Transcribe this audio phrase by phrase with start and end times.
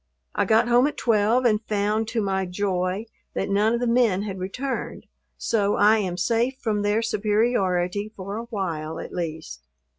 [0.33, 3.05] I got home at twelve and found, to my joy,
[3.35, 5.05] that none of the men had returned,
[5.37, 9.61] so I am safe from their superiority for a while, at least.